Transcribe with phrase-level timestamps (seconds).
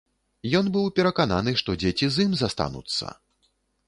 [0.59, 3.13] Ён быў перакананы, што дзеці з ім застануцца.